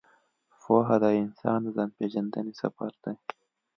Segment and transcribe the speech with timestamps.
[0.61, 3.15] پوهه د انسان د ځان پېژندنې سفر دی.